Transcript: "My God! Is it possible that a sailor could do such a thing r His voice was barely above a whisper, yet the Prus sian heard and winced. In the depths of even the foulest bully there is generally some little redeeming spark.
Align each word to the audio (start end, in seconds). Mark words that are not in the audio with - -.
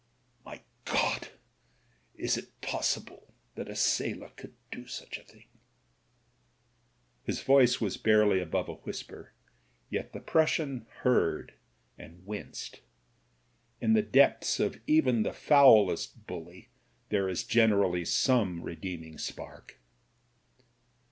"My 0.43 0.61
God! 0.85 1.27
Is 2.15 2.35
it 2.35 2.59
possible 2.61 3.35
that 3.53 3.69
a 3.69 3.75
sailor 3.75 4.29
could 4.29 4.55
do 4.71 4.87
such 4.87 5.19
a 5.19 5.23
thing 5.23 5.45
r 5.53 5.59
His 7.21 7.43
voice 7.43 7.79
was 7.79 7.97
barely 7.97 8.39
above 8.41 8.67
a 8.67 8.73
whisper, 8.77 9.33
yet 9.91 10.11
the 10.11 10.19
Prus 10.19 10.53
sian 10.53 10.87
heard 11.01 11.53
and 11.99 12.25
winced. 12.25 12.81
In 13.79 13.93
the 13.93 14.01
depths 14.01 14.59
of 14.59 14.81
even 14.87 15.21
the 15.21 15.33
foulest 15.33 16.25
bully 16.25 16.69
there 17.09 17.29
is 17.29 17.43
generally 17.43 18.03
some 18.03 18.53
little 18.55 18.65
redeeming 18.69 19.19
spark. 19.19 19.79